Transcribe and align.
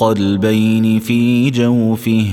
قلبين 0.00 0.98
في 0.98 1.50
جوفه 1.50 2.26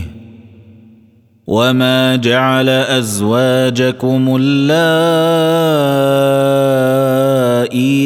وما 1.47 2.15
جعل 2.15 2.69
أزواجكم 2.69 4.37
اللائي 4.41 4.89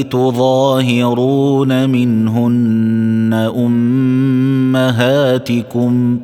تظاهرون 0.04 1.89
منهن 1.89 3.52
أمهاتكم 4.86 6.20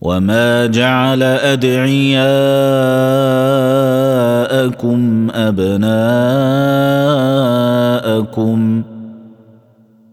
وما 0.00 0.66
جعل 0.66 1.22
أدعياءكم 1.22 2.20
أبناءكم 5.34 6.24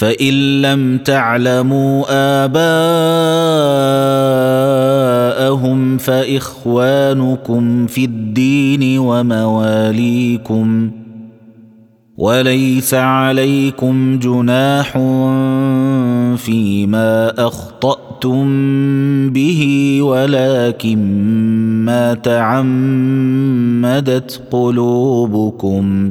فإن 0.00 0.62
لم 0.62 0.98
تعلموا 0.98 2.04
آباءهم 5.44 5.98
فإخوانكم 5.98 7.86
في 7.86 8.04
الدين 8.04 8.98
ومواليكم 8.98 10.90
وليس 12.16 12.94
عليكم 12.94 14.18
جناح 14.18 14.92
فيما 16.36 17.46
أخطأتم 17.46 18.46
به 19.30 19.98
ولكن 20.02 20.98
ما 21.84 22.14
تعمدت 22.14 23.20
قلوبكم 24.50 26.10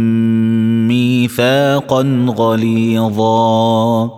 ميثاقا 1.21 2.25
غليظا 2.37 4.09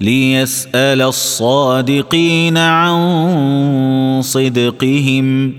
ليسال 0.00 1.02
الصادقين 1.02 2.58
عن 2.58 4.20
صدقهم 4.22 5.54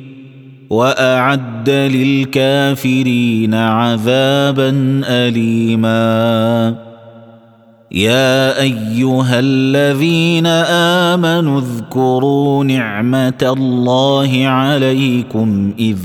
واعد 0.70 1.70
للكافرين 1.70 3.54
عذابا 3.54 5.02
اليما 5.08 6.76
يا 7.92 8.62
ايها 8.62 9.40
الذين 9.40 10.48
امنوا 11.18 11.62
اذكروا 11.62 12.64
نعمه 12.64 13.34
الله 13.58 14.48
عليكم 14.48 15.74
اذ 15.80 15.98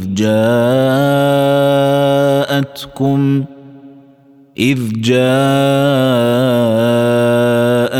جاءتكم 2.52 3.44
إذ 4.62 4.78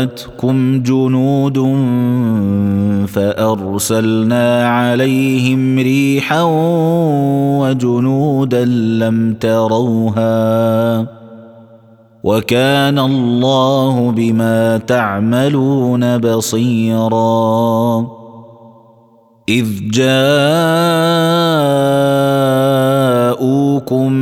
جاءتكم 0.03 0.83
جنود 0.83 1.57
فأرسلنا 3.07 4.67
عليهم 4.67 5.79
ريحا 5.79 6.41
وجنودا 7.61 8.65
لم 8.65 9.33
تروها 9.33 11.07
وكان 12.23 12.99
الله 12.99 14.11
بما 14.11 14.77
تعملون 14.77 16.17
بصيرا 16.17 18.07
إذ 19.49 19.67
جاءوكم 23.33 24.13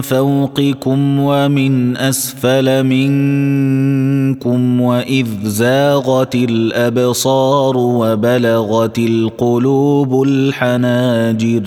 فوقكم 0.00 1.18
ومن 1.18 1.96
أسفل 1.96 2.82
منكم 2.84 4.80
وإذ 4.80 5.26
زاغت 5.44 6.34
الأبصار 6.34 7.76
وبلغت 7.76 8.98
القلوب 8.98 10.22
الحناجر 10.22 11.62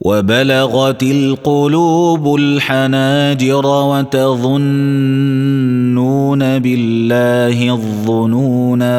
وبلغت 0.00 1.02
القلوب 1.02 2.34
الحناجر 2.34 3.66
وتظنون 3.66 4.58
بالله 6.58 7.74
الظنونا 7.74 8.98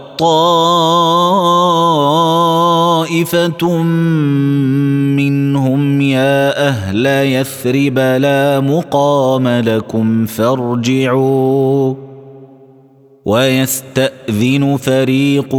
طائفه 3.11 3.83
منهم 5.17 6.01
يا 6.01 6.67
أهل 6.67 7.05
يثرب 7.05 7.99
لا 7.99 8.59
مقام 8.59 9.47
لكم 9.47 10.25
فارجعوا 10.25 11.93
ويستاذن 13.25 14.77
فريق 14.77 15.55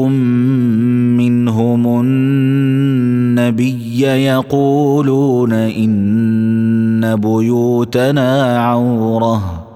منهم 1.17 2.01
النبي 2.01 4.01
يقولون 4.01 5.53
ان 5.53 7.17
بيوتنا 7.17 8.59
عوره 8.59 9.72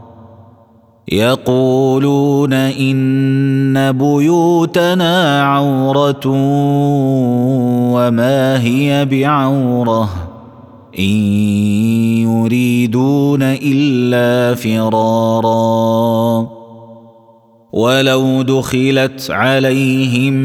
يقولون 1.12 2.52
إن 2.52 3.92
بيوتنا 3.92 5.42
عورة 5.42 6.26
وما 7.94 8.62
هي 8.62 9.04
بعورة 9.04 10.08
إن 10.98 11.04
يريدون 12.22 13.42
إلا 13.42 14.54
فرارا. 14.54 16.46
ولو 17.72 18.42
دخلت 18.42 19.30
عليهم 19.30 20.36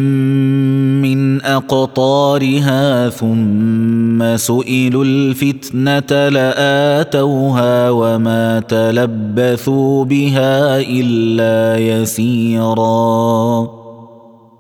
أقطارها 1.43 3.09
ثم 3.09 4.37
سئلوا 4.37 5.03
الفتنة 5.05 6.29
لآتوها 6.29 7.89
وما 7.89 8.59
تلبثوا 8.59 10.05
بها 10.05 10.79
إلا 10.79 11.79
يسيرا. 11.79 13.67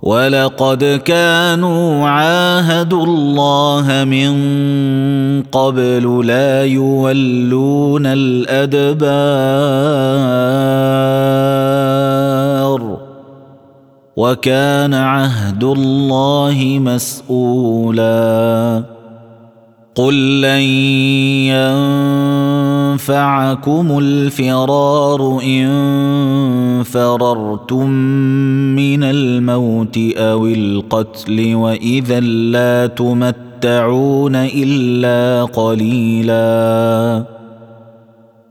ولقد 0.01 1.01
كانوا 1.05 2.07
عاهدوا 2.07 3.05
الله 3.05 4.03
من 4.03 4.33
قبل 5.51 6.27
لا 6.27 6.65
يولون 6.65 8.05
الأدبار. 8.05 9.01
وكان 14.17 14.93
عهد 14.93 15.63
الله 15.63 16.79
مسؤولا. 16.81 18.83
قل 19.95 20.41
لن 20.41 20.61
ينفعكم 22.95 23.99
الفرار 23.99 25.39
إن 25.43 26.83
فررتم 26.83 27.89
من 28.75 29.03
الموت 29.03 29.97
أو 30.17 30.45
القتل 30.45 31.55
وإذا 31.55 32.19
لا 32.19 32.87
تمتعون 32.87 34.35
إلا 34.35 35.43
قليلا. 35.43 37.23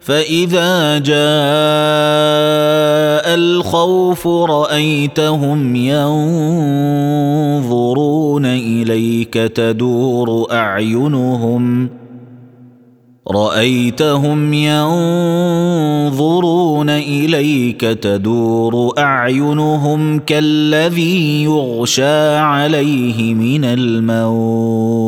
فاذا 0.00 0.98
جاء 0.98 1.20
الخوف 3.34 4.26
رايتهم 4.26 5.76
ينظرون 6.96 8.46
اليك 8.46 9.34
تدور 9.34 10.46
اعينهم 10.52 11.90
رايتهم 13.28 14.54
ينظرون 16.12 16.90
اليك 16.90 17.80
تدور 17.80 18.92
اعينهم 18.98 20.18
كالذي 20.18 21.44
يغشى 21.44 22.36
عليه 22.36 23.34
من 23.34 23.64
الموت 23.64 25.00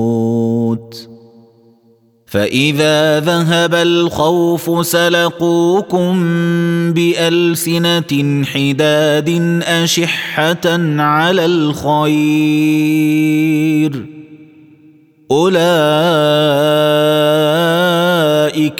فإذا 2.32 3.20
ذهب 3.20 3.74
الخوف 3.74 4.86
سلقوكم 4.86 6.22
بألسنة 6.92 8.44
حداد 8.44 9.60
أشحة 9.66 10.66
على 10.98 11.44
الخير. 11.44 12.12
أولئك 15.30 15.62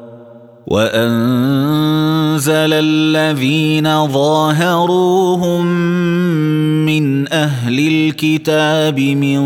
وأنزل 0.71 2.49
الذين 2.73 4.07
ظاهروهم 4.07 5.65
من 6.85 7.33
أهل 7.33 7.79
الكتاب 7.87 8.99
من 8.99 9.41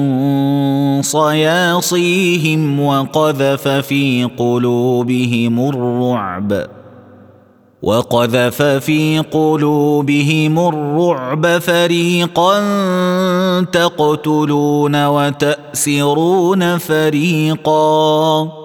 صياصيهم 1.01 2.79
وقذف 2.79 3.67
في 3.67 4.29
قلوبهم 4.37 5.69
الرعب 5.69 6.67
وقذف 7.81 8.61
في 8.61 9.19
قلوبهم 9.19 10.59
الرعب 10.67 11.57
فريقا 11.57 12.59
تقتلون 13.61 15.05
وتأسرون 15.05 16.77
فريقا 16.77 18.64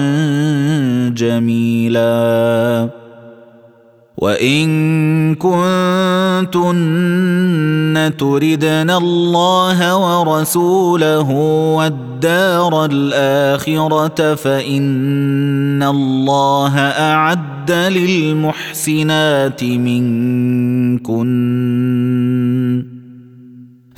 جميلا. 1.09 2.89
وإن 4.17 5.35
كنتن 5.35 6.73
تردن 8.17 8.89
الله 8.89 9.97
ورسوله 9.97 11.29
والدار 11.77 12.85
الآخرة 12.85 14.35
فإن 14.35 15.83
الله 15.83 16.79
أعد 16.79 17.71
للمحسنات 17.71 19.63
منكن. 19.63 21.33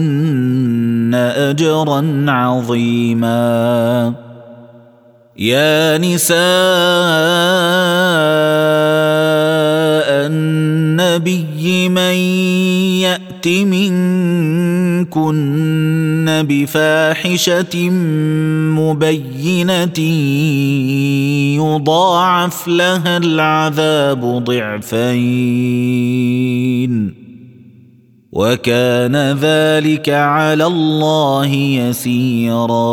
أجرا 1.15 2.25
عظيما. 2.29 4.15
يا 5.37 5.99
نساء 5.99 6.37
النبي 10.27 11.89
من 11.89 12.15
يأت 13.05 13.49
منكن 13.49 14.82
بفاحشه 16.43 17.91
مبينه 18.81 19.99
يضاعف 21.57 22.69
لها 22.69 23.17
العذاب 23.17 24.45
ضعفين 24.45 25.23
وكان 28.33 29.17
ذلك 29.17 30.09
على 30.09 30.67
الله 30.67 31.47
يسيرا 31.55 32.93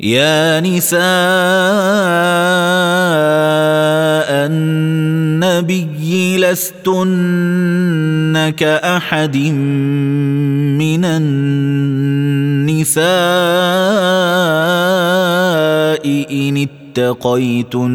يا 0.00 0.60
نساء 0.60 1.00
النبي 4.46 6.38
لستن 6.38 8.52
كأحد 8.56 9.36
من 9.36 11.04
النساء 11.04 13.04
إن 16.30 16.66
اتقيتن. 16.98 17.94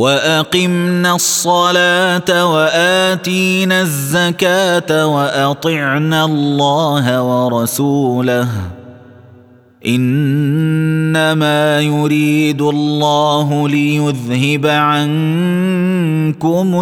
وأقمنا 0.00 1.14
الصلاة 1.14 2.52
وآتينا 2.52 3.80
الزكاة 3.80 5.06
وأطعنا 5.06 6.24
الله 6.24 7.22
ورسوله. 7.22 8.48
إنما 9.86 11.80
يريد 11.80 12.62
الله 12.62 13.68
ليذهب 13.68 14.66
عنكم 14.66 15.10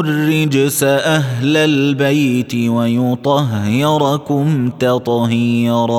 الرجس 0.00 0.82
أهل 0.84 1.56
البيت 1.56 2.54
ويطهركم 2.54 4.46
تطهيرا. 4.80 5.98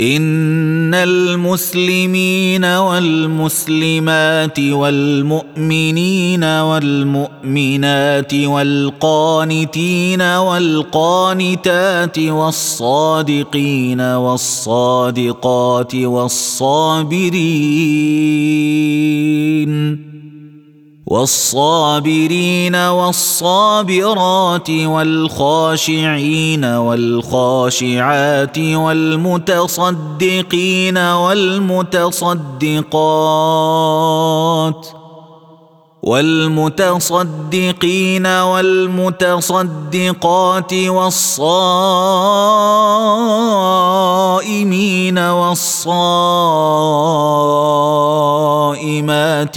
إن 0.00 0.94
المسلمين 0.94 2.64
والمسلمات 2.64 4.60
والمؤمنين 4.60 6.44
والمؤمنات 6.44 8.34
والقانتين 8.34 10.20
والقانتات 10.22 12.18
والصادقين 12.18 14.00
والصادقات 14.00 15.94
والصابرين 15.94 17.28
والصابرين 21.10 22.74
والصابرات 22.76 24.70
والخاشعين 24.70 26.64
والخاشعات 26.64 28.58
والمتصدقين 28.58 29.88
والمتصدقات 30.98 32.08
والمتصدقين 36.02 37.46
والمتصدقات 38.26 39.54
والصائمين 40.74 41.58
والصائمات 45.18 45.88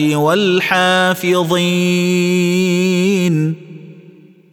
والحافظين 0.02 1.42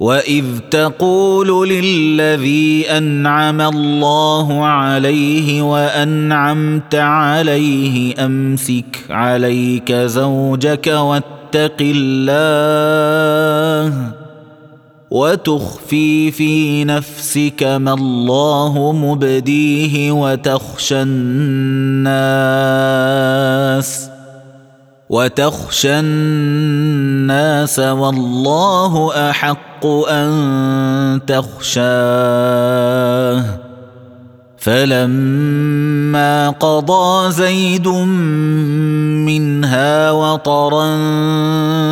واذ 0.00 0.44
تقول 0.70 1.68
للذي 1.68 2.90
انعم 2.90 3.60
الله 3.60 4.64
عليه 4.64 5.62
وانعمت 5.62 6.94
عليه 6.94 8.24
امسك 8.24 9.04
عليك 9.10 9.92
زوجك 9.92 10.86
واتق 10.86 11.76
الله 11.80 12.56
وتخفي 15.10 16.30
في 16.30 16.84
نفسك 16.84 17.62
ما 17.62 17.94
الله 17.94 18.92
مبديه 18.92 20.12
وتخشى 20.12 21.02
الناس 21.02 22.06
وتخشى 25.08 26.00
الناس 26.00 27.78
والله 27.78 29.12
أحق 29.30 29.86
أن 29.86 31.20
تخشاه. 31.26 32.16
فلما 34.58 36.50
قضى 36.50 37.30
زيد 37.32 37.88
منها 39.26 40.10
وطرا 40.10 40.96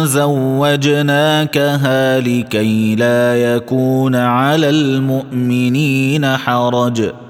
زوجناكها 0.05 1.01
لكي 2.21 2.95
لا 2.97 3.55
يكون 3.55 4.17
على 4.17 4.71
المؤمنين 4.71 6.37
حرج. 6.37 7.24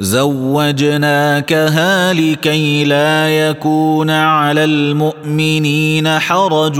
زوجناكها 0.00 1.92
لكي 2.12 2.84
لا 2.84 3.28
يكون 3.28 4.10
على 4.10 4.64
المؤمنين 4.64 6.18
حرج 6.18 6.74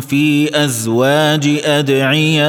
في 0.00 0.50
أزواج 0.64 1.60
أدعيائهم 1.64 2.44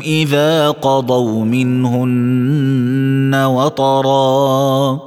إذا 0.00 0.70
قضوا 0.70 1.44
منهن 1.44 3.34
وطرا. 3.34 5.00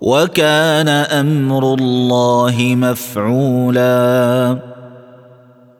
وكان 0.00 0.88
أمر 0.88 1.74
الله 1.74 2.54
مفعولا. 2.58 4.69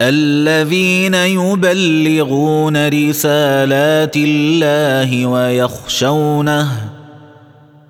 الذين 0.00 1.14
يبلغون 1.14 2.88
رسالات 2.88 4.16
الله 4.16 5.26
ويخشونه 5.26 6.68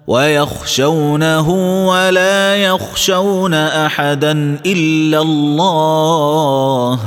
ويخشونه 0.06 1.48
ولا 1.88 2.56
يخشون 2.56 3.54
أحدا 3.54 4.58
إلا 4.66 5.22
الله 5.22 6.98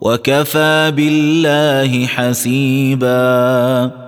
وكفى 0.00 0.92
بالله 0.96 2.06
حسيبا 2.06 4.07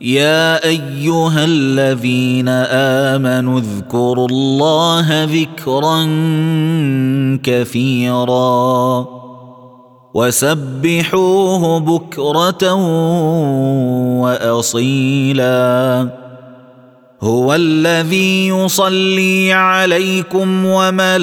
يا 0.00 0.64
أيها 0.64 1.44
الذين 1.44 2.48
آمنوا 2.48 3.60
اذكروا 3.60 4.28
الله 4.28 5.24
ذكرا 5.24 6.04
كثيرا 7.42 9.06
وسبحوه 10.14 11.80
بكرة 11.80 12.72
واصيلا. 14.22 16.08
هو 17.22 17.54
الذي 17.54 18.48
يصلي 18.48 19.52
عليكم 19.52 20.66
وملائكته 20.66 21.22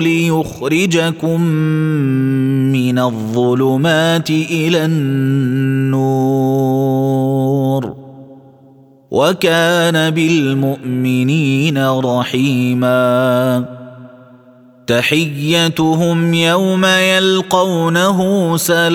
ليخرجكم 0.00 1.40
من 2.94 3.00
الظلمات 3.00 4.30
إلى 4.30 4.84
النور 4.84 6.14
وكان 9.10 10.10
بالمؤمنين 10.10 11.88
رحيما 11.88 13.64
تحيتهم 14.86 16.34
يوم 16.34 16.84
يلقونه 16.84 18.18
سلام 18.56 18.94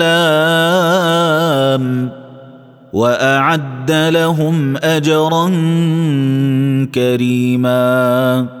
وأعد 2.92 3.92
لهم 3.92 4.76
أجرا 4.76 5.48
كريما 6.94 8.59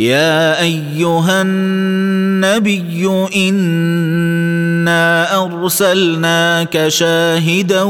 يا 0.00 0.60
أيها 0.62 1.42
النبي 1.42 3.08
إنا 3.36 5.06
أرسلناك 5.44 6.88
شاهدا 6.88 7.82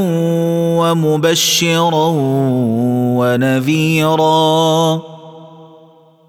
ومبشرا 0.78 2.12
ونذيرا 3.18 5.02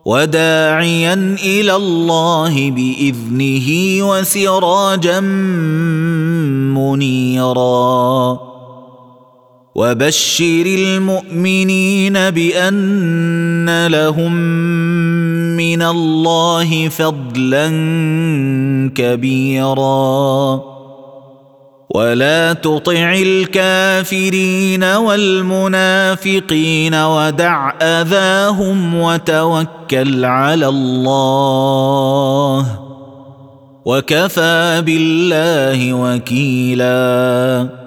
وداعيا 0.06 1.36
إلى 1.44 1.76
الله 1.76 2.72
بإذنه 2.72 3.68
وسراجا 4.10 5.20
منيرا 6.74 8.40
وبشر 9.78 10.66
المؤمنين 10.66 12.14
بأن 12.14 13.88
لهم 13.88 14.34
من 15.58 15.82
الله 15.82 16.90
فضلا 16.90 17.68
كبيرا. 18.96 20.62
ولا 21.96 22.54
تطع 22.54 23.14
الكافرين 23.14 24.84
والمنافقين 24.84 25.46
ودع 26.96 27.74
أذاهم 27.82 28.96
وتوكل 28.96 30.26
على 30.26 30.68
الله. 30.68 32.66
وكفى 33.86 34.84
بالله 34.86 35.94
وكيلا. 35.94 37.87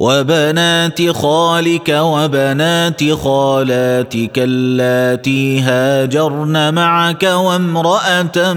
وبنات 0.00 1.10
خالك 1.10 1.88
وبنات 1.88 3.12
خالاتك 3.12 4.38
اللاتي 4.38 5.60
هاجرن 5.60 6.74
معك 6.74 7.22
وامرأة 7.22 8.52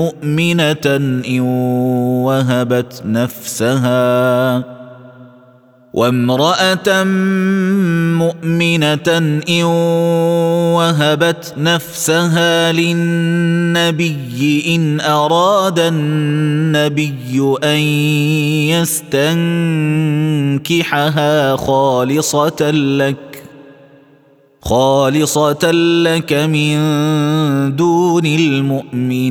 مؤمنة 0.00 0.86
إن 1.28 1.40
وهبت 2.24 3.02
نفسها 3.04 4.79
وامرأة 5.92 7.04
مؤمنة 8.22 9.42
إن 9.48 9.64
وهبت 10.74 11.54
نفسها 11.58 12.72
للنبي 12.72 14.64
إن 14.76 15.00
أراد 15.00 15.78
النبي 15.78 17.56
أن 17.64 17.78
يستنكحها 20.70 21.56
خالصة 21.56 22.70
لك 22.70 23.42
خالصة 24.62 25.70
لك 26.04 26.32
من 26.32 26.76
دون 27.76 28.26
المؤمنين. 28.26 29.30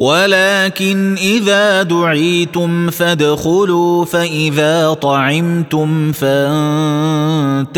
ولكن 0.00 1.16
إذا 1.16 1.82
دعيتم 1.82 2.90
فادخلوا 2.90 4.04
فإذا 4.04 4.92
طعمتم 4.92 6.12
فانتشروا 6.12 7.68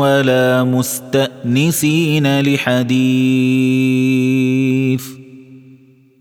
ولا 0.00 0.64
مستأنسين 0.64 2.40
لحديث. 2.40 3.02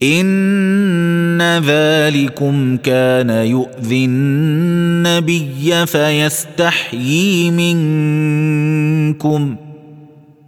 إن 0.04 1.62
ذلكم 1.66 2.78
كان 2.78 3.30
يؤذي 3.30 4.06
النبي 4.06 5.86
فيستحيي 5.86 7.52
منكم. 7.52 9.56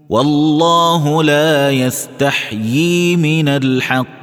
والله 0.10 1.24
لا 1.24 1.72
يستحيي 1.72 3.16
من 3.16 3.48
الحق. 3.48 4.23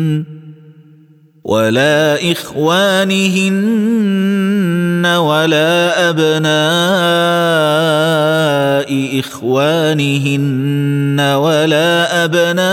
ولا 1.51 2.15
إخوانهن 2.31 3.83
ولا 5.03 6.09
أبناء 6.09 6.51
إخوانهن 9.19 11.19
ولا 11.19 12.23
أبناء 12.23 12.71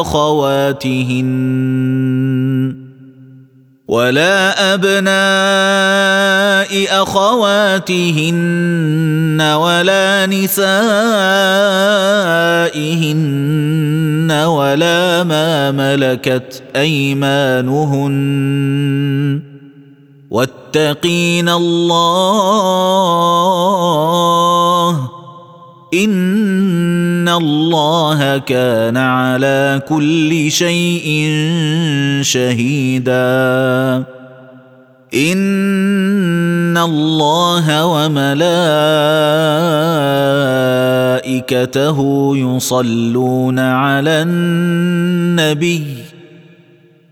أخواتهن. 0.00 2.33
ولا 3.88 4.74
ابناء 4.74 5.12
اخواتهن 7.02 8.34
ولا 9.40 10.26
نسائهن 10.26 10.54
ولا 14.32 15.24
ما 15.24 15.70
ملكت 15.70 16.62
ايمانهن 16.76 18.14
واتقين 20.30 21.48
الله 21.48 22.64
ان 25.94 27.28
الله 27.28 28.38
كان 28.38 28.96
على 28.96 29.82
كل 29.88 30.50
شيء 30.50 31.30
شهيدا. 32.22 34.04
ان 35.14 36.78
الله 36.78 37.86
وملائكته 37.86 38.38
يصلون 42.36 43.58
على 43.58 44.22
النبي 44.22 46.03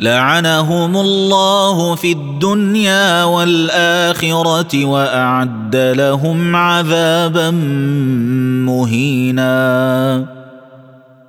لعنهم 0.00 0.96
الله 0.96 1.94
في 1.94 2.12
الدنيا 2.12 3.24
والآخرة 3.24 4.84
وأعد 4.84 5.76
لهم 5.76 6.56
عذابا 6.56 7.50
مهينا. 8.66 10.38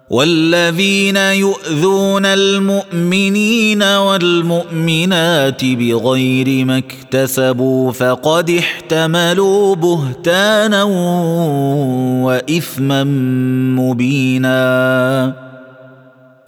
والذين 0.09 1.17
يؤذون 1.17 2.25
المؤمنين 2.25 3.83
والمؤمنات 3.83 5.65
بغير 5.65 6.65
ما 6.65 6.77
اكتسبوا 6.77 7.91
فقد 7.91 8.49
احتملوا 8.49 9.75
بهتانا 9.75 10.83
وإثما 12.23 13.03
مبينا. 13.79 15.48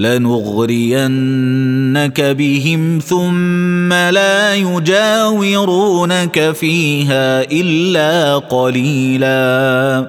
لنغرينك 0.00 2.20
بهم 2.20 2.98
ثم 2.98 3.92
لا 3.92 4.54
يجاورونك 4.54 6.52
فيها 6.52 7.52
إلا 7.52 8.38
قليلا. 8.38 10.06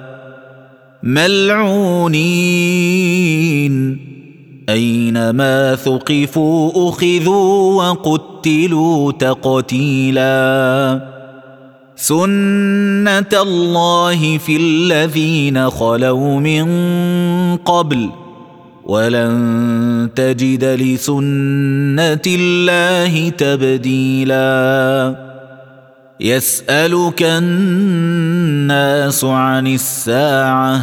ملعونين. 1.02 2.52
أينما 4.68 5.74
ثقفوا 5.74 6.88
أخذوا 6.88 7.82
وقتلوا 7.82 9.12
تقتيلا. 9.12 11.00
سنة 11.96 13.42
الله 13.42 14.38
في 14.38 14.56
الذين 14.56 15.70
خلوا 15.70 16.40
من 16.40 16.66
قبل 17.56 18.21
ولن 18.86 20.10
تجد 20.16 20.64
لسنة 20.64 22.22
الله 22.26 23.28
تبديلا. 23.28 25.16
يسألك 26.20 27.22
الناس 27.22 29.24
عن 29.24 29.66
الساعة 29.66 30.80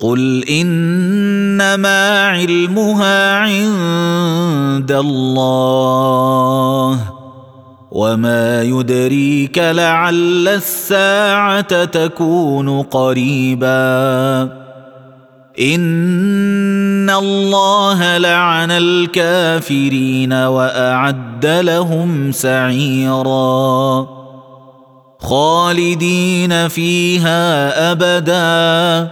قل 0.00 0.44
إنما 0.50 2.28
علمها 2.28 3.36
عند 3.36 4.92
الله 4.92 6.98
وما 7.90 8.62
يدريك 8.62 9.58
لعل 9.58 10.48
الساعة 10.48 11.84
تكون 11.84 12.82
قريبا. 12.82 14.61
ان 15.60 17.10
الله 17.10 18.18
لعن 18.18 18.70
الكافرين 18.70 20.32
واعد 20.32 21.46
لهم 21.46 22.32
سعيرا 22.32 24.06
خالدين 25.20 26.68
فيها 26.68 27.92
ابدا 27.92 29.10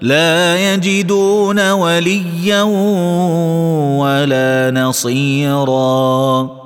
لا 0.00 0.74
يجدون 0.74 1.70
وليا 1.70 2.62
ولا 4.02 4.70
نصيرا 4.74 6.59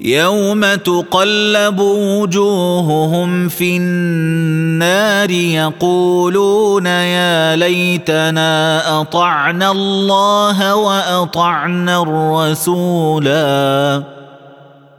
يوم 0.00 0.74
تقلب 0.74 1.80
وجوههم 1.80 3.48
في 3.48 3.76
النار 3.76 5.30
يقولون 5.30 6.86
يا 6.86 7.56
ليتنا 7.56 9.00
اطعنا 9.00 9.70
الله 9.70 10.74
واطعنا 10.74 12.02
الرسولا 12.02 13.38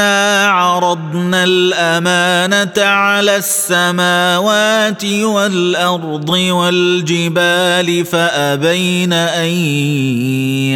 انا 0.00 0.48
عرضنا 0.50 1.44
الامانه 1.44 2.84
على 2.84 3.36
السماوات 3.36 5.04
والارض 5.04 6.28
والجبال 6.30 8.04
فابين 8.04 9.12
ان 9.12 9.50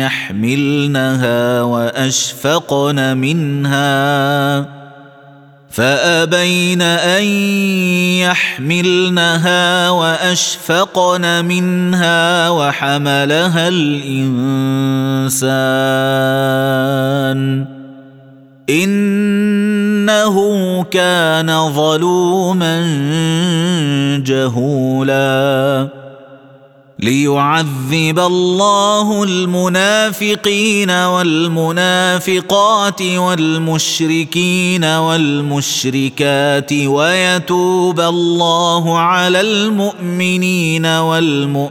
يحملنها 0.00 1.62
واشفقن 1.62 3.16
منها 3.16 4.66
فابين 5.70 6.82
ان 6.82 7.24
يحملنها 8.24 9.90
واشفقن 9.90 11.44
منها 11.44 12.48
وحملها 12.48 13.68
الانسان 13.68 15.40
إنه 18.70 20.36
كان 20.82 21.74
ظلوما 21.74 22.80
جهولا. 24.26 25.88
ليعذب 26.98 28.18
الله 28.18 29.24
المنافقين 29.24 30.90
والمنافقات 30.90 33.02
والمشركين 33.02 34.84
والمشركات 34.84 36.72
ويتوب 36.72 38.00
الله 38.00 38.98
على 38.98 39.40
المؤمنين 39.40 40.86
والمؤمنات. 40.86 41.70